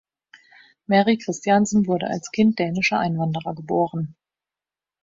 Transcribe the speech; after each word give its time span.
Mary 0.87 1.15
Christiansen 1.19 1.85
wurde 1.85 2.07
als 2.07 2.31
Kind 2.31 2.57
dänischer 2.57 2.97
Einwanderer 2.97 3.53
geboren. 3.53 4.15